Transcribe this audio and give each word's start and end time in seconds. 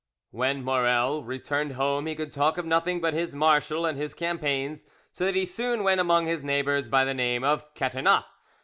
When 0.31 0.63
Maurel 0.63 1.23
returned 1.23 1.73
home 1.73 2.07
he 2.07 2.15
could 2.15 2.33
talk 2.33 2.57
of 2.57 2.65
nothing 2.65 3.01
but 3.01 3.13
his 3.13 3.35
marshal 3.35 3.85
and 3.85 3.99
his 3.99 4.15
campaigns, 4.15 4.87
so 5.11 5.25
that 5.25 5.35
he 5.35 5.45
soon 5.45 5.83
went 5.83 6.01
among 6.01 6.25
his 6.25 6.43
neighbours 6.43 6.87
by 6.87 7.05
the 7.05 7.13
name 7.13 7.43
of 7.43 7.71
"Catinat." 7.75 8.23